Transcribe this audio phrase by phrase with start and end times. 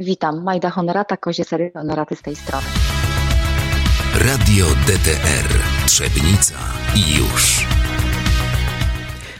[0.00, 2.66] Witam, Majda Honorata, Kozie Sery Honoraty z tej strony.
[4.28, 5.48] Radio DTR
[5.86, 6.54] Trzebnica
[6.96, 7.66] i już.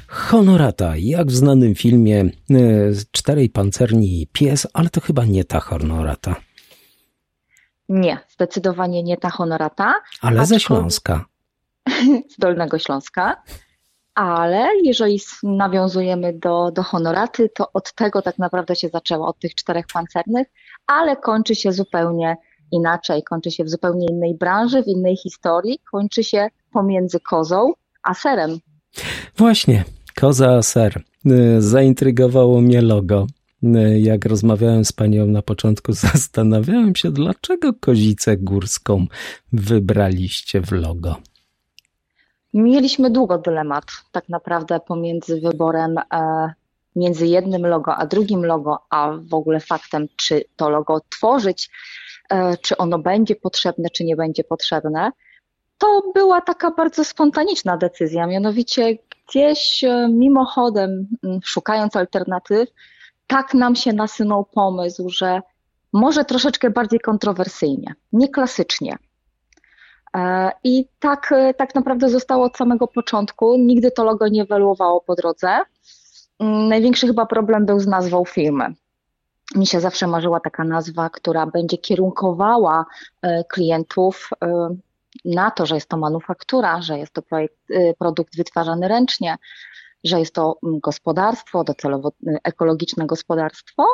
[0.09, 2.31] Honorata, jak w znanym filmie e,
[3.11, 6.37] Czterej Pancerni Pies, ale to chyba nie ta Honorata.
[7.89, 9.95] Nie, zdecydowanie nie ta Honorata.
[10.21, 11.25] Ale ze Śląska.
[12.33, 13.43] Z Dolnego Śląska.
[14.15, 19.55] Ale jeżeli nawiązujemy do, do honoraty, to od tego tak naprawdę się zaczęło, od tych
[19.55, 20.47] czterech pancernych,
[20.87, 22.37] ale kończy się zupełnie
[22.73, 28.15] inaczej, kończy się w zupełnie innej branży, w innej historii, kończy się pomiędzy kozą a
[28.15, 28.59] serem.
[29.37, 29.85] Właśnie,
[30.15, 31.03] koza a ser.
[31.27, 33.27] Y, zaintrygowało mnie logo.
[33.63, 39.07] Y, jak rozmawiałem z panią na początku, zastanawiałem się, dlaczego kozicę górską
[39.53, 41.17] wybraliście w logo.
[42.55, 46.53] Mieliśmy długo dylemat tak naprawdę pomiędzy wyborem e,
[46.97, 51.71] między jednym logo a drugim logo, a w ogóle faktem, czy to logo tworzyć,
[52.31, 55.11] e, czy ono będzie potrzebne, czy nie będzie potrzebne.
[55.79, 58.99] To była taka bardzo spontaniczna decyzja, mianowicie
[59.29, 61.09] gdzieś e, mimochodem,
[61.45, 62.69] szukając alternatyw,
[63.27, 65.41] tak nam się nasunął pomysł, że
[65.93, 68.97] może troszeczkę bardziej kontrowersyjnie, nie klasycznie.
[70.17, 73.57] E, I tak, e, tak naprawdę zostało od samego początku.
[73.59, 75.59] Nigdy to logo nie ewoluowało po drodze.
[76.39, 78.75] Mm, największy chyba problem był z nazwą firmy.
[79.55, 82.87] Mi się zawsze marzyła taka nazwa, która będzie kierunkowała
[83.23, 84.31] e, klientów
[85.25, 87.57] na to, że jest to manufaktura, że jest to projekt,
[87.99, 89.37] produkt wytwarzany ręcznie,
[90.05, 92.13] że jest to mm, gospodarstwo, docelowo
[92.45, 93.87] ekologiczne gospodarstwo,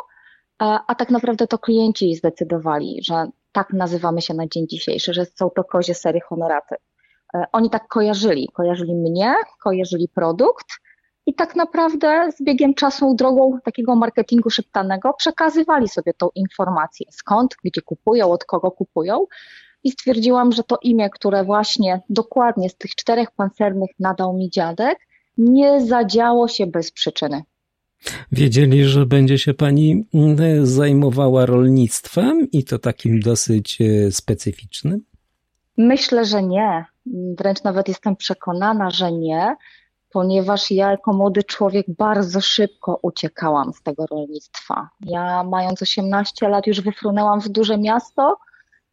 [0.59, 5.51] a tak naprawdę to klienci zdecydowali, że tak nazywamy się na dzień dzisiejszy, że są
[5.51, 6.75] to kozie sery honoraty.
[7.35, 10.67] E, oni tak kojarzyli, kojarzyli mnie, kojarzyli produkt
[11.27, 17.57] i tak naprawdę z biegiem czasu, drogą takiego marketingu szeptanego, przekazywali sobie tą informację, skąd,
[17.65, 19.27] gdzie kupują, od kogo kupują.
[19.85, 24.99] I stwierdziłam, że to imię, które właśnie dokładnie z tych czterech pancernych nadał mi dziadek,
[25.39, 27.43] nie zadziało się bez przyczyny.
[28.33, 35.05] Wiedzieli, że będzie się pani mm, zajmowała rolnictwem i to takim dosyć e, specyficznym?
[35.79, 36.85] Myślę, że nie.
[37.39, 39.57] Wręcz nawet jestem przekonana, że nie,
[40.11, 44.89] ponieważ ja jako młody człowiek bardzo szybko uciekałam z tego rolnictwa.
[45.01, 48.37] Ja mając 18 lat już wyfrunęłam w duże miasto.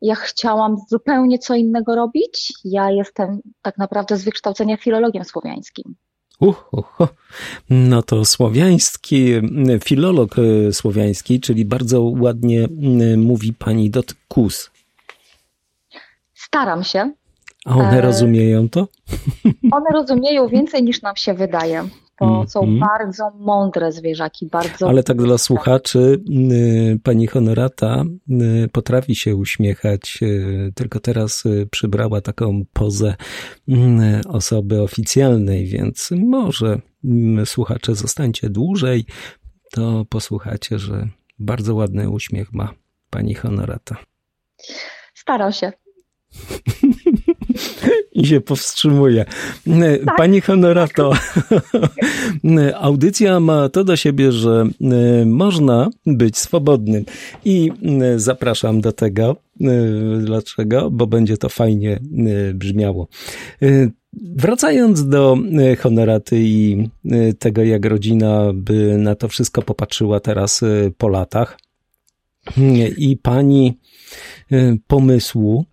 [0.01, 2.53] Ja chciałam zupełnie co innego robić.
[2.65, 5.95] Ja jestem tak naprawdę z wykształcenia filologiem słowiańskim.
[6.43, 7.07] Uh, uh, uh.
[7.69, 9.33] No to słowiański,
[9.83, 12.67] filolog e, słowiański, czyli bardzo ładnie
[13.17, 14.71] mówi pani dot kus.
[16.33, 17.11] Staram się.
[17.65, 18.01] A one e...
[18.01, 18.87] rozumieją to?
[19.71, 21.89] One rozumieją więcej niż nam się wydaje.
[22.23, 22.79] To mm, są mm.
[22.79, 24.89] bardzo mądre zwierzaki, bardzo.
[24.89, 28.03] Ale tak dla słuchaczy, y, pani Honorata
[28.63, 33.15] y, potrafi się uśmiechać, y, tylko teraz przybrała taką pozę
[34.27, 36.79] osoby oficjalnej, więc może
[37.45, 39.05] słuchacze zostańcie dłużej,
[39.71, 41.07] to posłuchacie, że
[41.39, 42.73] bardzo ładny uśmiech ma
[43.09, 43.97] pani Honorata.
[45.13, 45.71] Staram się.
[48.13, 49.25] I się powstrzymuje.
[50.05, 50.17] Tak.
[50.17, 51.13] Pani Honorato,
[52.79, 57.05] audycja ma to do siebie, że e, można być swobodnym
[57.45, 59.35] i e, zapraszam do tego.
[59.61, 59.65] E,
[60.21, 60.91] dlaczego?
[60.91, 61.99] Bo będzie to fajnie
[62.53, 63.07] brzmiało.
[64.13, 65.37] Wracając do
[65.79, 66.89] honoraty i
[67.39, 70.61] tego, jak rodzina by na to wszystko popatrzyła teraz
[70.97, 71.57] po latach
[72.97, 73.79] i pani
[74.87, 75.65] pomysłu,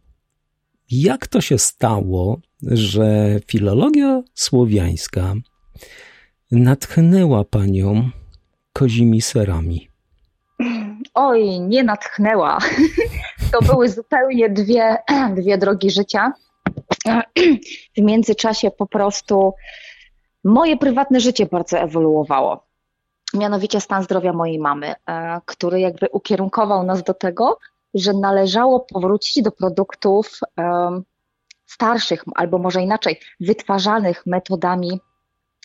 [0.91, 5.35] jak to się stało, że filologia słowiańska
[6.51, 8.11] natchnęła panią
[8.73, 9.91] kozimi serami?
[11.15, 12.59] Oj, nie natchnęła.
[13.53, 14.99] To były zupełnie dwie,
[15.37, 16.33] dwie drogi życia.
[17.97, 19.55] W międzyczasie po prostu
[20.45, 22.67] moje prywatne życie bardzo ewoluowało.
[23.35, 27.59] Mianowicie stan zdrowia mojej mamy, e, który jakby ukierunkował nas do tego,
[27.95, 30.41] że należało powrócić do produktów
[31.67, 35.01] starszych, albo może inaczej, wytwarzanych metodami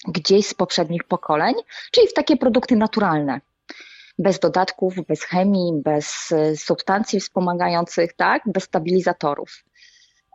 [0.07, 1.56] gdzieś z poprzednich pokoleń,
[1.92, 3.42] czyli w takie produkty naturalne.
[4.19, 9.63] Bez dodatków, bez chemii, bez e, substancji wspomagających, tak, bez stabilizatorów.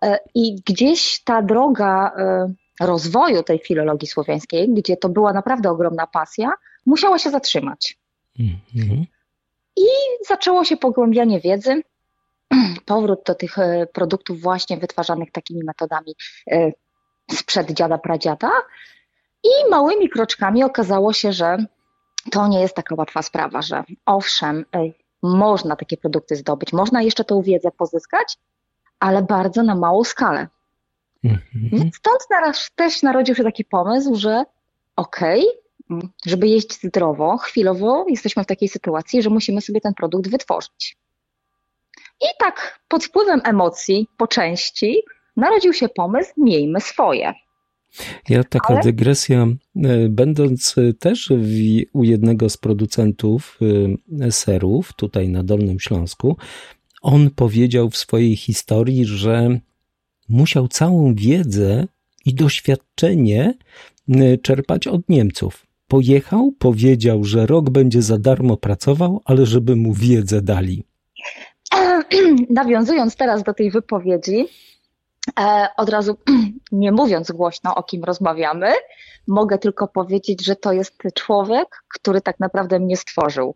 [0.02, 2.52] E, I gdzieś ta droga e,
[2.86, 6.52] rozwoju tej filologii słowiańskiej, gdzie to była naprawdę ogromna pasja,
[6.86, 7.98] musiała się zatrzymać.
[8.40, 9.04] Mm -hmm.
[9.80, 9.88] I
[10.26, 11.82] zaczęło się pogłębianie wiedzy,
[12.86, 16.14] powrót do tych e, produktów właśnie wytwarzanych takimi metodami
[16.50, 16.72] e,
[17.30, 18.50] sprzed dziada, pradziada.
[19.44, 21.56] I małymi kroczkami okazało się, że
[22.30, 24.78] to nie jest taka łatwa sprawa, że owszem, e,
[25.22, 28.38] można takie produkty zdobyć, można jeszcze tę wiedzę pozyskać,
[29.00, 30.48] ale bardzo na małą skalę.
[31.24, 31.90] Mhm.
[31.94, 32.26] Stąd
[32.74, 34.44] też narodził się taki pomysł, że
[34.96, 35.69] okej, okay,
[36.26, 40.96] żeby jeść zdrowo, chwilowo jesteśmy w takiej sytuacji, że musimy sobie ten produkt wytworzyć.
[42.20, 45.02] I tak pod wpływem emocji po części
[45.36, 47.34] narodził się pomysł miejmy swoje.
[48.28, 48.82] Ja taka Ale...
[48.82, 49.46] dygresja,
[49.84, 53.58] e, będąc też w, u jednego z producentów
[54.20, 56.36] e, serów tutaj na Dolnym Śląsku,
[57.02, 59.60] on powiedział w swojej historii, że
[60.28, 61.86] musiał całą wiedzę
[62.24, 63.54] i doświadczenie
[64.08, 65.66] e, czerpać od Niemców.
[65.90, 70.84] Pojechał, powiedział, że rok będzie za darmo pracował, ale żeby mu wiedzę dali.
[72.50, 74.46] Nawiązując teraz do tej wypowiedzi,
[75.40, 76.16] E, od razu,
[76.72, 78.72] nie mówiąc głośno, o kim rozmawiamy,
[79.26, 83.54] mogę tylko powiedzieć, że to jest człowiek, który tak naprawdę mnie stworzył.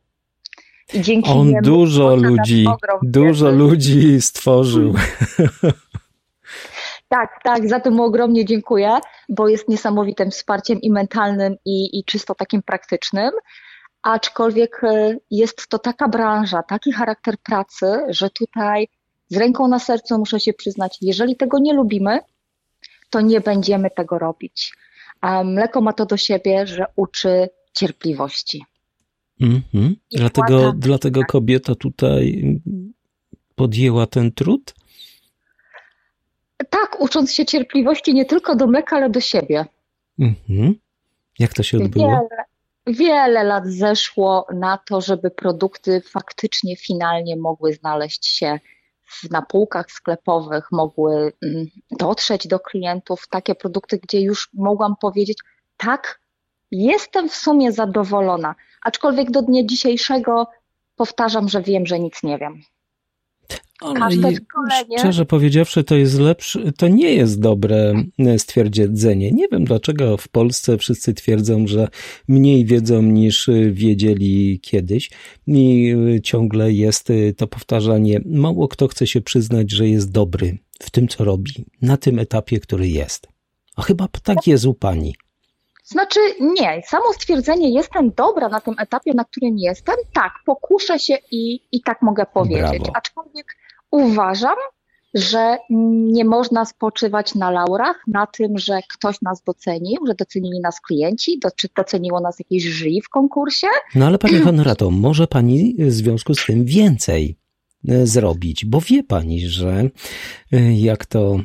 [0.94, 2.66] I dzięki On niemu dużo ludzi,
[3.02, 4.94] dużo ludzi stworzył.
[7.14, 12.04] Tak, tak, za to mu ogromnie dziękuję, bo jest niesamowitym wsparciem i mentalnym, i, i
[12.04, 13.30] czysto takim praktycznym.
[14.02, 18.88] Aczkolwiek e, jest to taka branża, taki charakter pracy, że tutaj
[19.28, 22.18] z ręką na sercu muszę się przyznać, jeżeli tego nie lubimy,
[23.10, 24.72] to nie będziemy tego robić.
[25.20, 28.64] A mleko ma to do siebie, że uczy cierpliwości.
[29.40, 29.94] Mm-hmm.
[30.12, 32.42] Dlatego, dlatego kobieta tutaj
[33.54, 34.74] podjęła ten trud?
[36.70, 39.66] Tak, ucząc się cierpliwości nie tylko do mleka, ale do siebie.
[40.18, 40.74] Mm-hmm.
[41.38, 42.06] Jak to się odbyło?
[42.06, 42.44] Wiele,
[42.86, 48.58] wiele lat zeszło na to, żeby produkty faktycznie finalnie mogły znaleźć się
[49.30, 55.38] na półkach sklepowych mogły mm, dotrzeć do klientów takie produkty, gdzie już mogłam powiedzieć,
[55.76, 56.20] tak,
[56.70, 60.46] jestem w sumie zadowolona, aczkolwiek do dnia dzisiejszego
[60.96, 62.62] powtarzam, że wiem, że nic nie wiem.
[64.34, 64.98] Szkolenie.
[64.98, 69.32] Szczerze powiedziawszy, to jest lepsze, to nie jest dobre e, stwierdzenie.
[69.32, 71.88] Nie wiem dlaczego w Polsce wszyscy twierdzą, że
[72.28, 75.10] mniej wiedzą niż e, wiedzieli kiedyś
[75.46, 78.20] i e, ciągle jest to powtarzanie.
[78.26, 81.52] Mało kto chce się przyznać, że jest dobry w tym, co robi,
[81.82, 83.28] na tym etapie, który jest.
[83.76, 85.14] A chyba tak jest u pani.
[85.84, 91.14] Znaczy nie, samo stwierdzenie jestem dobra na tym etapie, na którym jestem, tak, pokuszę się
[91.30, 92.82] i, i tak mogę powiedzieć.
[92.82, 92.92] Brawo.
[92.96, 93.56] Aczkolwiek
[93.90, 94.56] uważam,
[95.14, 100.80] że nie można spoczywać na laurach, na tym, że ktoś nas docenił, że docenili nas
[100.80, 103.66] klienci, czy doceniło nas jakieś jury w konkursie.
[103.94, 107.36] No ale Pani Honorato, może Pani w związku z tym więcej
[108.04, 109.90] zrobić, bo wie Pani, że
[110.52, 111.42] e, jak to e,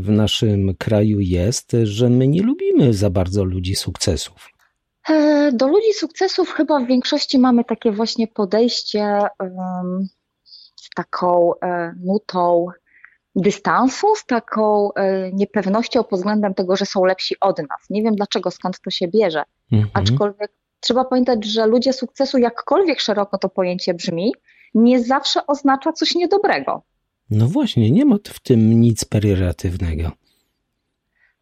[0.00, 4.48] w naszym kraju jest, że my nie lubimy za bardzo ludzi sukcesów.
[5.52, 10.08] Do ludzi sukcesów chyba w większości mamy takie właśnie podejście um,
[10.96, 12.66] taką e, nutą
[13.36, 17.90] dystansu, z taką e, niepewnością pod względem tego, że są lepsi od nas.
[17.90, 19.42] Nie wiem dlaczego, skąd to się bierze.
[19.72, 19.90] Mhm.
[19.94, 24.32] Aczkolwiek trzeba pamiętać, że ludzie sukcesu, jakkolwiek szeroko to pojęcie brzmi,
[24.74, 26.82] nie zawsze oznacza coś niedobrego.
[27.30, 30.10] No właśnie, nie ma w tym nic pejoratywnego.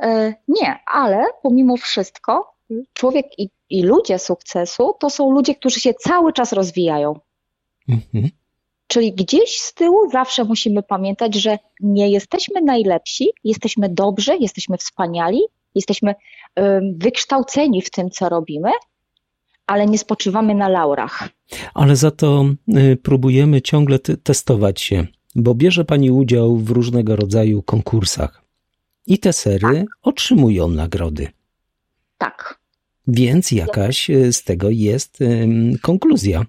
[0.02, 2.56] E, nie, ale pomimo wszystko
[2.93, 7.21] człowiek i, i ludzie sukcesu to są ludzie, którzy się cały czas rozwijają.
[7.88, 8.28] Mhm.
[8.87, 15.40] Czyli gdzieś z tyłu zawsze musimy pamiętać, że nie jesteśmy najlepsi, jesteśmy dobrzy, jesteśmy wspaniali,
[15.75, 16.14] jesteśmy
[16.92, 18.71] wykształceni w tym, co robimy,
[19.66, 21.28] ale nie spoczywamy na laurach.
[21.75, 22.44] Ale za to
[22.76, 28.42] y, próbujemy ciągle testować się, bo bierze Pani udział w różnego rodzaju konkursach
[29.06, 29.87] i te sery tak.
[30.02, 31.28] otrzymują nagrody.
[32.18, 32.58] Tak.
[33.06, 35.18] Więc jakaś y, z tego jest
[35.82, 36.44] konkluzja.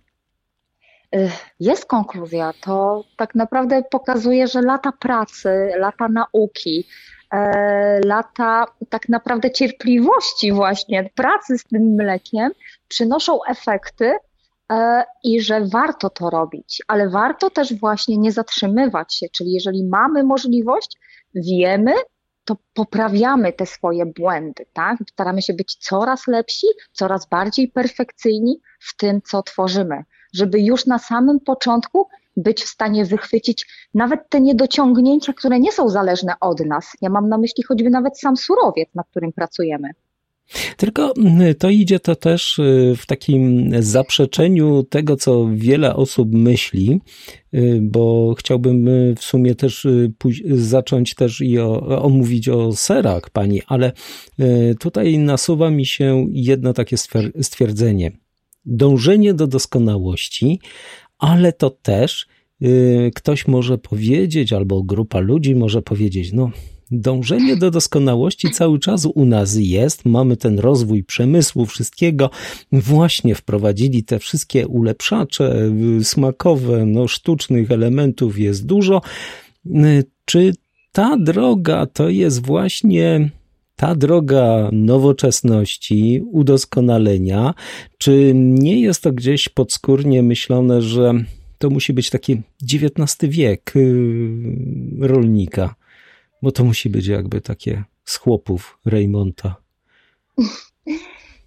[1.60, 6.88] Jest konkluzja, to tak naprawdę pokazuje, że lata pracy, lata nauki,
[8.06, 12.52] lata tak naprawdę cierpliwości właśnie, pracy z tym mlekiem
[12.88, 14.14] przynoszą efekty
[14.72, 19.86] e, i że warto to robić, ale warto też właśnie nie zatrzymywać się, czyli jeżeli
[19.86, 20.98] mamy możliwość,
[21.36, 21.94] wiemy,
[22.46, 24.98] to poprawiamy te swoje błędy, tak?
[25.10, 30.04] Staramy się być coraz lepsi, coraz bardziej perfekcyjni w tym, co tworzymy.
[30.34, 32.08] Żeby już na samym początku
[32.38, 36.92] być w stanie wychwycić nawet te niedociągnięcia, które nie są zależne od nas.
[37.02, 39.90] Ja mam na myśli choćby nawet sam surowiec, na którym pracujemy.
[40.78, 47.02] Tylko mm, to idzie to też y, w takim zaprzeczeniu tego, co wiele osób myśli,
[47.54, 49.88] y, bo chciałbym y, w sumie też
[50.56, 53.92] zacząć też i o, omówić o serach pani, ale
[54.80, 56.96] tutaj nasuwa mi się jedno takie
[57.42, 58.12] stwierdzenie
[58.68, 60.60] dążenie do doskonałości,
[61.18, 62.28] ale to też
[62.60, 66.52] yy, ktoś może powiedzieć, albo grupa ludzi może powiedzieć, no
[66.92, 70.06] dążenie do doskonałości cały czas u nas jest.
[70.06, 72.30] Mamy ten rozwój przemysłu, wszystkiego.
[72.72, 75.72] Właśnie wprowadzili te wszystkie ulepszacze
[76.04, 79.02] smakowe, no, sztucznych elementów jest dużo.
[80.26, 80.54] Czy
[80.92, 83.30] ta droga to jest właśnie
[83.78, 87.54] ta droga nowoczesności, udoskonalenia,
[87.98, 91.14] czy nie jest to gdzieś podskórnie myślone, że
[91.58, 92.42] to musi być taki
[92.74, 95.76] XIX wiek y, rolnika?
[96.42, 99.56] Bo to musi być jakby takie z chłopów Reymonta.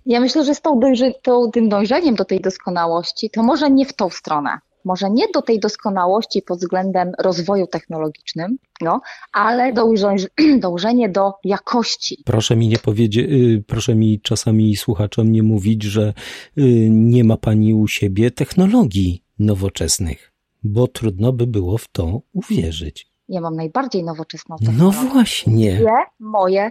[0.06, 3.86] Ja myślę, że z tą, dojrzy, tą, tym dążeniem do tej doskonałości, to może nie
[3.86, 4.58] w tą stronę.
[4.84, 9.00] Może nie do tej doskonałości pod względem rozwoju technologicznym, no,
[9.32, 9.72] ale
[10.58, 12.22] dążenie do jakości.
[12.24, 16.14] Proszę mi nie powiedzieć, y, proszę mi czasami słuchaczom nie mówić, że
[16.58, 20.32] y, nie ma pani u siebie technologii nowoczesnych,
[20.62, 23.10] bo trudno by było w to uwierzyć.
[23.28, 24.98] Ja mam najbardziej nowoczesną no technologię.
[25.02, 25.74] No właśnie.
[25.74, 26.70] Dwie moje,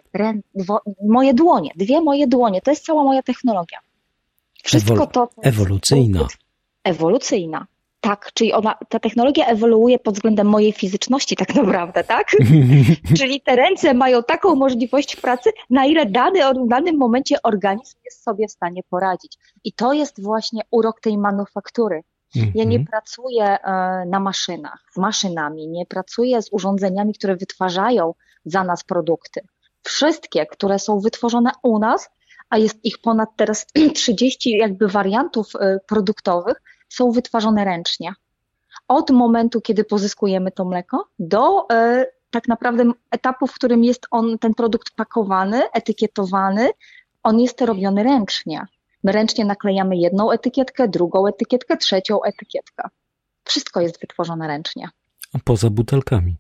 [1.08, 3.80] moje dłonie, dwie moje dłonie, to jest cała moja technologia.
[4.63, 5.30] Wszystko Ewol to.
[5.42, 6.28] Ewolucyjna.
[6.84, 7.68] Ewolucyjna.
[8.01, 12.27] Tak, czyli ona, ta technologia ewoluuje pod względem mojej fizyczności tak naprawdę, tak?
[13.18, 18.24] czyli te ręce mają taką możliwość pracy, na ile dany, w danym momencie organizm jest
[18.24, 19.38] sobie w stanie poradzić.
[19.63, 22.03] I to jest właśnie urok tej manufaktury.
[22.36, 22.86] Ja nie mhm.
[22.86, 28.13] pracuję e, na maszynach, z maszynami, nie pracuję z urządzeniami, które wytwarzają
[28.46, 29.41] za nas produkty.
[29.84, 32.10] Wszystkie, które są wytworzone u nas,
[32.50, 33.65] a jest ich ponad teraz
[33.96, 38.13] 30 jakby wariantów e, produktowych, są wytwarzane ręcznie.
[38.88, 44.39] Od momentu, kiedy pozyskujemy to mleko, do e, tak naprawdę etapu, w którym jest on,
[44.39, 46.69] ten produkt pakowany, etykietowany,
[47.24, 48.65] on jest robiony ręcznie.
[49.03, 52.89] My ręcznie naklejamy jedną etykietkę, drugą etykietkę, trzecią etykietkę.
[53.43, 54.89] Wszystko jest wytworzone ręcznie.
[55.34, 56.36] A poza butelkami?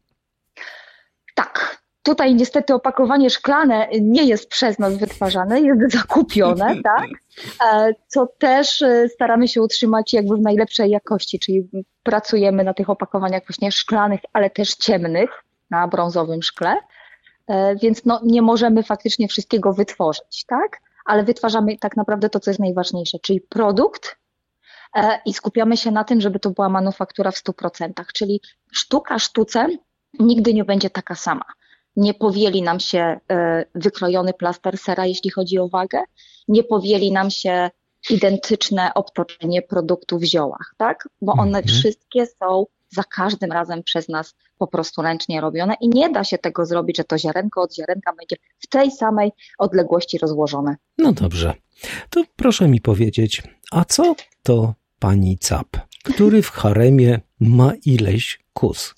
[1.35, 1.78] Tak.
[2.03, 7.07] Tutaj niestety opakowanie szklane nie jest przez nas wytwarzane, jest zakupione, tak?
[7.71, 11.69] E, co też e, staramy się utrzymać jakby w najlepszej jakości, czyli
[12.03, 16.75] pracujemy na tych opakowaniach właśnie szklanych, ale też ciemnych, na brązowym szkle,
[17.47, 20.79] e, więc no, nie możemy faktycznie wszystkiego wytworzyć, tak?
[21.05, 24.17] ale wytwarzamy tak naprawdę to, co jest najważniejsze, czyli produkt
[25.25, 28.41] i skupiamy się na tym, żeby to była manufaktura w 100%, czyli
[28.71, 29.67] sztuka sztuce
[30.19, 31.45] nigdy nie będzie taka sama.
[31.99, 36.03] Nie powieli nam się e, wykrojony plaster sera, jeśli chodzi o wagę,
[36.47, 37.69] nie powieli nam się
[38.09, 41.09] identyczne obtoczenie produktu w ziołach, tak?
[41.21, 41.65] Bo one mhm.
[41.65, 46.37] wszystkie są za każdym razem przez nas po prostu ręcznie robione i nie da się
[46.37, 50.75] tego zrobić, że to ziarenko od ziarenka będzie w tej samej odległości rozłożone.
[50.97, 51.53] No dobrze.
[52.09, 55.67] To proszę mi powiedzieć, a co to pani Cap,
[56.03, 58.95] który w haremie ma ileś kus?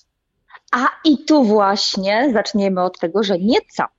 [0.71, 3.91] A i tu właśnie zaczniemy od tego, że nie cap.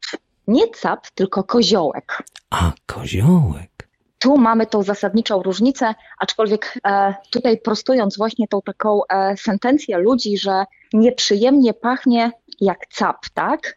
[0.47, 2.23] Nie cap, tylko koziołek.
[2.51, 3.89] A, koziołek.
[4.19, 10.39] Tu mamy tą zasadniczą różnicę, aczkolwiek e, tutaj prostując właśnie tą taką e, sentencję ludzi,
[10.39, 13.77] że nieprzyjemnie pachnie jak cap, tak?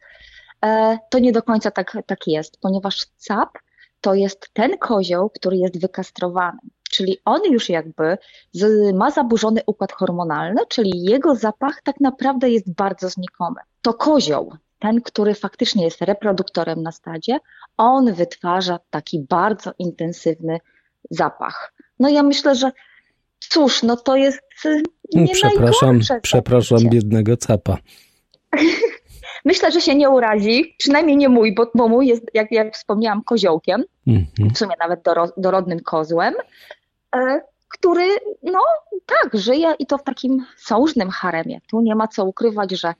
[0.65, 3.49] E, to nie do końca tak, tak jest, ponieważ cap
[4.01, 6.59] to jest ten kozioł, który jest wykastrowany.
[6.95, 8.17] Czyli on już jakby
[8.51, 13.61] z, ma zaburzony układ hormonalny, czyli jego zapach tak naprawdę jest bardzo znikomy.
[13.81, 17.39] To kozioł, ten, który faktycznie jest reproduktorem na stadzie,
[17.77, 20.59] on wytwarza taki bardzo intensywny
[21.09, 21.73] zapach.
[21.99, 22.71] No ja myślę, że
[23.39, 24.83] cóż, no to jest y,
[25.13, 27.77] nie Przepraszam, przepraszam biednego capa.
[29.45, 33.23] Myślę, że się nie urazi, przynajmniej nie mój, bo, bo mój jest, jak, jak wspomniałam,
[33.23, 34.53] koziołkiem, mm -hmm.
[34.53, 36.33] w sumie nawet doro, dorodnym kozłem,
[37.69, 38.07] który,
[38.43, 38.59] no
[39.05, 41.61] tak, żyje i to w takim sołżnym haremie.
[41.69, 42.93] Tu nie ma co ukrywać, że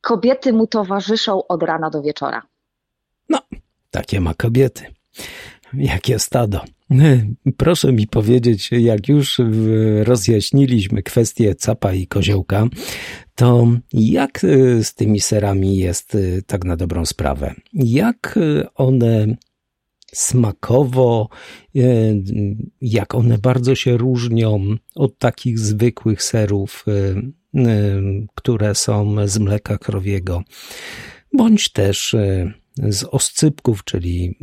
[0.00, 2.42] kobiety mu towarzyszą od rana do wieczora.
[3.28, 3.38] No,
[3.90, 4.84] takie ma kobiety.
[5.74, 6.60] Jakie stado.
[7.56, 9.40] Proszę mi powiedzieć, jak już
[10.02, 12.66] rozjaśniliśmy kwestię capa i koziołka,
[13.34, 17.54] to jak e, z tymi serami jest e, tak na dobrą sprawę?
[17.72, 19.26] Jak e, one
[20.14, 21.28] smakowo,
[22.80, 26.84] jak one bardzo się różnią od takich zwykłych serów,
[28.34, 30.42] które są z mleka krowiego,
[31.32, 32.16] bądź też
[32.88, 34.38] z oscypków, czyli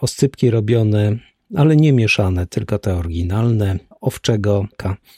[0.00, 1.16] oscypki robione,
[1.56, 4.66] ale nie mieszane, tylko te oryginalne, owczego.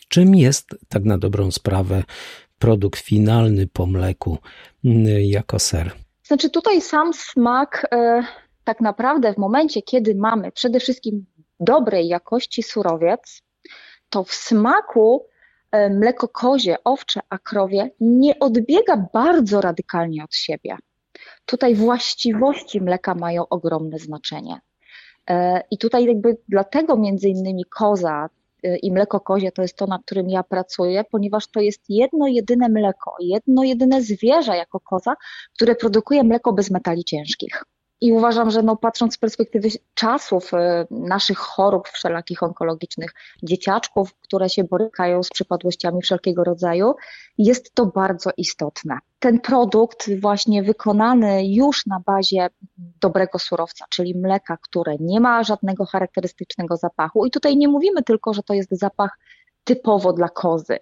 [0.08, 2.04] Czym jest tak na dobrą sprawę
[2.58, 4.38] produkt finalny po mleku
[5.18, 5.92] jako ser?
[6.22, 8.22] Znaczy tutaj sam smak e,
[8.64, 11.26] tak naprawdę w momencie, kiedy mamy przede wszystkim
[11.61, 13.42] dobrej jakości surowiec,
[14.09, 15.26] to w smaku
[15.71, 20.76] e, mleko kozie, owcze, a krowie nie odbiega bardzo radykalnie od siebie.
[21.47, 24.61] Tutaj właściwości mleka mają ogromne znaczenie.
[25.31, 28.28] E, I tutaj jakby dlatego między innymi koza
[28.62, 32.26] e, i mleko kozie to jest to, na którym ja pracuję, ponieważ to jest jedno
[32.26, 35.14] jedyne mleko, jedno jedyne zwierzę jako koza,
[35.54, 37.64] które produkuje mleko bez metali ciężkich.
[38.02, 40.56] I uważam, że no, patrząc z perspektywy czasów y,
[40.90, 46.94] naszych chorób wszelakich onkologicznych, dzieciaczków, które się borykają z przypadłościami wszelkiego rodzaju,
[47.38, 48.99] jest to bardzo istotne.
[49.18, 52.49] Ten produkt właśnie wykonany już na bazie
[53.00, 57.26] dobrego surowca, czyli mleka, które nie ma żadnego charakterystycznego zapachu.
[57.26, 59.18] I tutaj nie mówimy tylko, że to jest zapach
[59.64, 60.78] typowo dla kozy.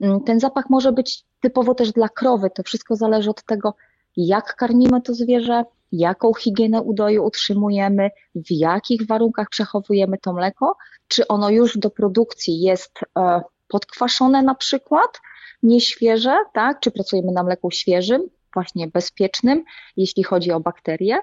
[0.00, 2.50] Mm, ten zapach może być typowo też dla krowy.
[2.50, 3.74] To wszystko zależy od tego,
[4.16, 10.76] jak karmimy to zwierzę, jaką higienę udoju utrzymujemy, w jakich warunkach przechowujemy to mleko,
[11.08, 15.20] czy ono już do produkcji jest e, podkwaszone na przykład,
[15.62, 16.80] nieświeże, tak?
[16.80, 18.22] czy pracujemy na mleku świeżym,
[18.54, 19.64] właśnie bezpiecznym,
[19.96, 21.18] jeśli chodzi o bakterie.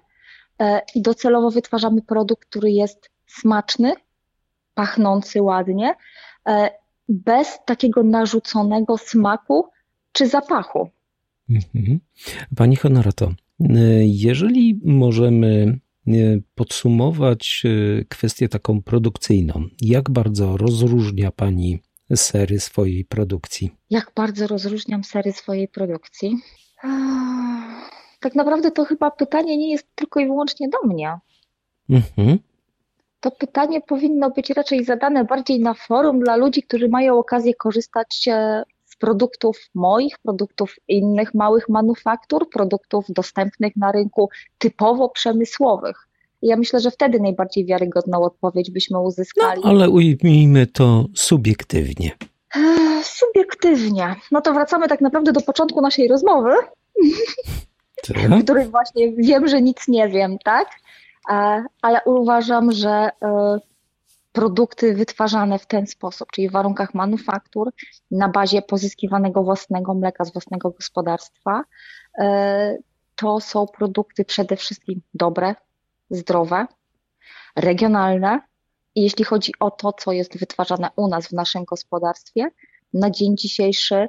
[0.59, 3.93] E, I docelowo wytwarzamy produkt, który jest smaczny,
[4.73, 5.95] pachnący ładnie,
[6.47, 6.69] e,
[7.09, 9.69] bez takiego narzuconego smaku
[10.11, 10.89] czy zapachu.
[11.49, 11.99] Mhm.
[12.55, 13.33] Pani Honorato,
[13.99, 16.11] jeżeli możemy e,
[16.55, 21.79] podsumować e, kwestię taką produkcyjną, jak bardzo rozróżnia Pani
[22.15, 23.71] sery swojej produkcji?
[23.89, 26.37] Jak bardzo rozróżniam sery swojej produkcji?
[28.19, 31.19] Tak naprawdę to chyba pytanie nie jest tylko i wyłącznie do mnie.
[31.89, 32.39] Mhm.
[33.19, 38.27] To pytanie powinno być raczej zadane bardziej na forum dla ludzi, którzy mają okazję korzystać
[38.27, 38.63] e,
[38.99, 46.07] produktów moich, produktów innych małych manufaktur, produktów dostępnych na rynku typowo przemysłowych.
[46.41, 49.61] I ja myślę, że wtedy najbardziej wiarygodną odpowiedź byśmy uzyskali.
[49.63, 52.11] No, ale ujmijmy to subiektywnie.
[53.03, 54.15] Subiektywnie.
[54.31, 56.51] No to wracamy tak naprawdę do początku naszej rozmowy,
[58.07, 58.17] tak?
[58.17, 60.67] w której właśnie wiem, że nic nie wiem, tak?
[61.81, 63.59] Ale uważam, że e,
[64.31, 67.71] produkty wytwarzane w ten sposób, czyli w warunkach manufaktur,
[68.11, 71.63] na bazie pozyskiwanego własnego mleka z własnego gospodarstwa,
[72.19, 72.77] e,
[73.15, 75.55] to są produkty przede wszystkim dobre,
[76.09, 76.67] zdrowe,
[77.55, 78.41] regionalne.
[78.95, 82.49] I jeśli chodzi o to, co jest wytwarzane u nas w naszym gospodarstwie,
[82.93, 84.07] na dzień dzisiejszy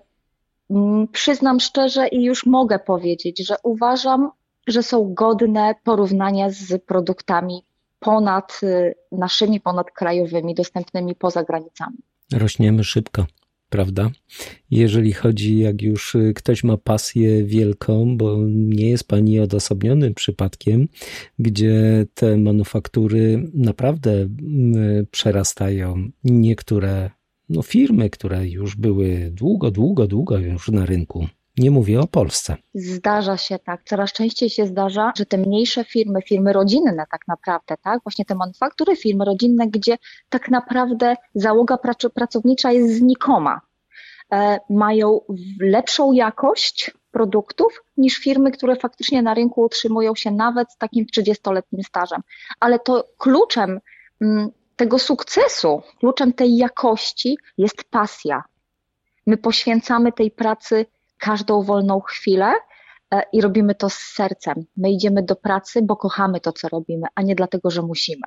[0.70, 4.30] mm, przyznam szczerze i już mogę powiedzieć, że uważam,
[4.66, 7.64] że są godne porównania z produktami
[8.00, 11.98] ponad y, naszymi, ponadkrajowymi, dostępnymi poza granicami.
[12.32, 13.26] Rośniemy szybko
[13.70, 14.10] prawda?
[14.70, 20.88] Jeżeli chodzi, jak już y, ktoś ma pasję wielką, bo nie jest pani odosobnionym przypadkiem,
[21.38, 24.28] gdzie te manufaktury naprawdę y,
[25.10, 27.10] przerastają niektóre
[27.48, 31.26] no, firmy, które już były długo, długo, długo już na rynku.
[31.58, 32.56] Nie mówię o Polsce.
[32.74, 33.82] Zdarza się tak.
[33.84, 38.34] Coraz częściej się zdarza, że te mniejsze firmy, firmy rodzinne tak naprawdę, tak, właśnie te
[38.34, 39.96] manufaktury, firmy rodzinne, gdzie
[40.28, 41.78] tak naprawdę załoga
[42.14, 43.60] pracownicza jest znikoma,
[44.32, 45.20] e, mają
[45.60, 51.82] lepszą jakość produktów niż firmy, które faktycznie na rynku utrzymują się nawet z takim 30-letnim
[51.82, 52.20] stażem.
[52.60, 53.80] Ale to kluczem
[54.20, 58.44] mm, tego sukcesu, kluczem tej jakości jest pasja.
[59.26, 60.86] My poświęcamy tej pracy
[61.20, 62.52] każdą wolną chwilę
[63.14, 64.54] e, i robimy to z sercem.
[64.76, 68.22] My idziemy do pracy, bo kochamy to, co robimy, a nie dlatego, że musimy.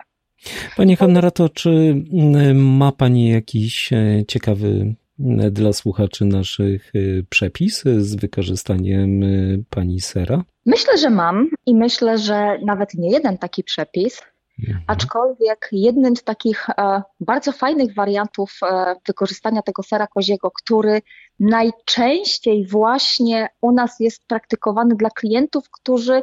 [0.77, 1.69] Pani Honorato, czy
[2.13, 9.21] mm, ma Pani jakiś e, ciekawy mm, dla słuchaczy naszych e, przepis z wykorzystaniem
[9.69, 10.43] Pani sera?
[10.65, 14.21] Myślę, że mam i myślę, że nawet nie jeden taki przepis.
[14.59, 14.83] Mhm.
[14.87, 21.01] Aczkolwiek jednym z takich e, bardzo fajnych wariantów e, wykorzystania tego sera koziego, który
[21.39, 26.21] najczęściej właśnie u nas jest praktykowany dla klientów, którzy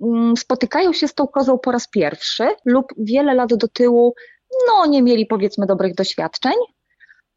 [0.00, 4.14] mm, spotykają się z tą kozą po raz pierwszy lub wiele lat do tyłu
[4.68, 6.54] no, nie mieli powiedzmy dobrych doświadczeń.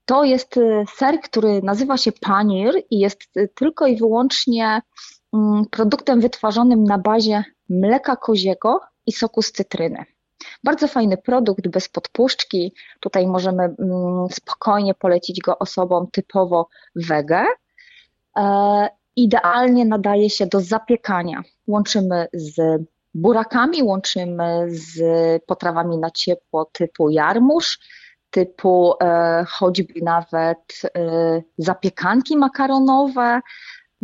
[0.06, 3.24] To jest e, ser, który nazywa się panir i jest
[3.56, 4.82] tylko i wyłącznie
[5.34, 10.06] mm, produktem wytwarzanym na bazie mleka koziego i soku z cytryny.
[10.64, 12.74] Bardzo fajny produkt, bez podpuszczki.
[13.00, 17.46] Tutaj możemy mm, spokojnie polecić go osobom typowo wege.
[18.38, 21.42] E, idealnie nadaje się do zapiekania.
[21.68, 25.02] Łączymy z burakami, łączymy z
[25.46, 27.80] potrawami na ciepło typu jarmuż,
[28.30, 33.42] typu e, choćby nawet e, zapiekanki makaronowe,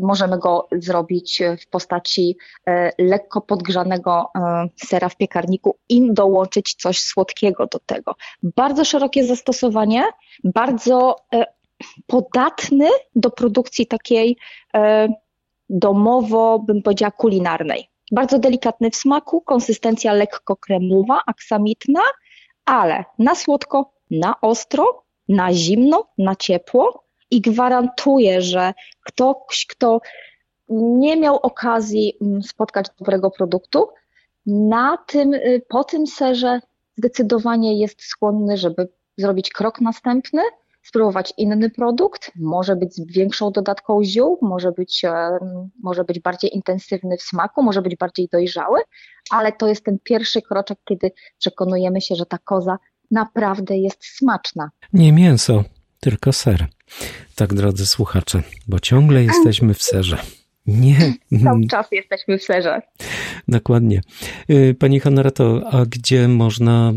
[0.02, 7.00] Możemy go zrobić w postaci e, lekko podgrzanego e, sera w piekarniku i dołączyć coś
[7.00, 8.16] słodkiego do tego.
[8.44, 10.04] Bardzo szerokie zastosowanie,
[10.44, 11.46] bardzo e,
[12.08, 14.38] podatny do produkcji takiej
[14.76, 15.08] e,
[15.70, 17.90] domowo, bym powiedziała, kulinarnej.
[18.12, 22.02] Bardzo delikatny w smaku, konsystencja lekko kremowa, aksamitna,
[22.66, 28.74] ale na słodko, na ostro, na zimno, na ciepło i gwarantuję, że
[29.06, 30.02] ktoś, kto
[30.70, 33.88] nie miał okazji mm, spotkać dobrego produktu,
[34.46, 36.60] na tym, y, po tym serze
[36.98, 38.88] zdecydowanie jest skłonny, żeby
[39.18, 40.42] zrobić krok następny,
[40.84, 45.38] spróbować inny produkt, może być z większą dodatką ziół, może być, e,
[45.84, 48.80] może być bardziej intensywny w smaku, może być bardziej dojrzały,
[49.32, 52.78] ale to jest ten pierwszy kroczek, kiedy przekonujemy się, że ta koza
[53.12, 54.70] naprawdę jest smaczna.
[54.94, 55.64] Nie mięso,
[56.00, 56.68] tylko ser.
[57.36, 60.18] Tak, drodzy słuchacze, bo ciągle jesteśmy w serze.
[60.66, 61.14] Nie.
[61.44, 62.82] Cały czas jesteśmy w serze.
[63.48, 64.02] Dokładnie.
[64.50, 66.94] Y, pani Honorato, a gdzie można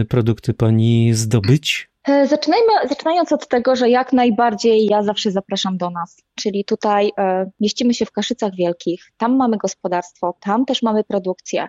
[0.00, 1.88] y, produkty Pani zdobyć?
[2.08, 7.12] E, zaczynajmy, zaczynając od tego, że jak najbardziej ja zawsze zapraszam do nas, czyli tutaj
[7.18, 11.68] e, mieścimy się w Kaszycach Wielkich, tam mamy gospodarstwo, tam też mamy produkcję.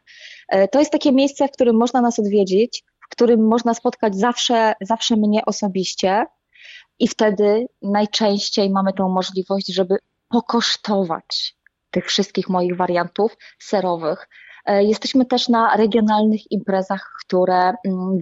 [0.50, 4.74] E, to jest takie miejsce, w którym można nas odwiedzić, w którym można spotkać zawsze,
[4.82, 6.26] zawsze mnie osobiście
[7.00, 9.98] i wtedy najczęściej mamy tą możliwość, żeby
[10.30, 11.56] pokosztować
[11.92, 14.30] tych wszystkich moich wariantów serowych.
[14.66, 17.78] E, jesteśmy też na regionalnych imprezach, które mm,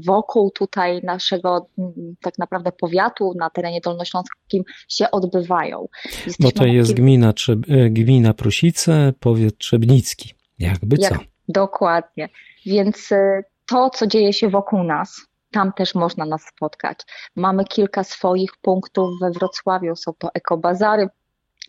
[0.06, 5.88] wokół tutaj naszego mm, tak naprawdę powiatu na terenie dolnośląskim się odbywają.
[6.06, 7.34] Jesteśmy Bo to jest gmina,
[7.70, 10.34] e, gmina Prusice, powiat Trzebnicki.
[10.60, 11.14] Jakby co?
[11.14, 12.30] Jak, dokładnie.
[12.66, 15.22] Więc e, to, co dzieje się wokół nas,
[15.56, 17.00] tam też można nas spotkać.
[17.36, 21.08] Mamy kilka swoich punktów we Wrocławiu, są to ekobazary,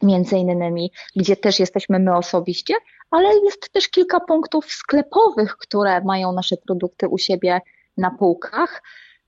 [0.03, 2.75] między innymi, gdzie też jesteśmy my osobiście,
[3.11, 7.61] ale jest też kilka punktów sklepowych, które mają nasze produkty u siebie
[7.97, 8.83] na półkach,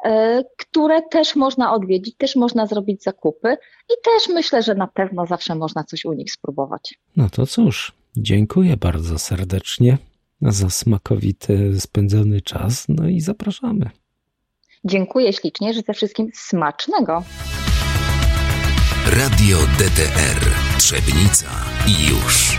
[0.04, 3.56] e, które też można odwiedzić, też można zrobić zakupy
[3.90, 6.98] i też myślę, że na pewno zawsze można coś u nich spróbować.
[7.16, 9.98] No to cóż, dziękuję bardzo serdecznie
[10.42, 13.90] za smakowity spędzony czas, no i zapraszamy.
[14.84, 17.22] Dziękuję ślicznie, życzę wszystkim smacznego.
[19.06, 20.40] Radio DTR
[20.78, 21.46] Trzebnica
[21.86, 22.58] i już.